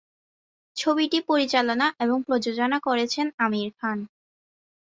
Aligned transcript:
ছবিটি 0.75 1.19
পরিচালনা 1.29 1.87
এবং 1.99 2.17
প্রযোজনা 2.27 2.77
করেছেন 2.79 3.25
আমির 3.37 3.69
খান। 3.77 3.97